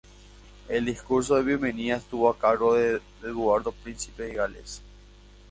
[0.67, 4.81] El discurso de bienvenida estuvo a cargo de Eduardo, Príncipe de Gales.